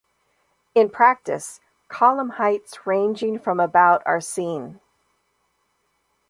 [0.73, 4.79] In practice, column heights ranging from about are seen.